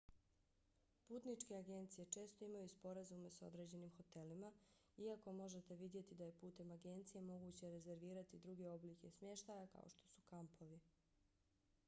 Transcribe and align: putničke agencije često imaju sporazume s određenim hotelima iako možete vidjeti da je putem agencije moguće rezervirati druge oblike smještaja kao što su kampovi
putničke 1.07 1.55
agencije 1.57 2.05
često 2.13 2.45
imaju 2.45 2.69
sporazume 2.71 3.29
s 3.35 3.41
određenim 3.49 3.91
hotelima 3.97 4.49
iako 5.03 5.33
možete 5.41 5.77
vidjeti 5.83 6.15
da 6.21 6.29
je 6.29 6.35
putem 6.39 6.71
agencije 6.75 7.21
moguće 7.25 7.69
rezervirati 7.73 8.39
druge 8.39 8.71
oblike 8.71 9.11
smještaja 9.11 9.67
kao 9.73 9.89
što 9.89 10.07
su 10.11 10.23
kampovi 10.33 10.79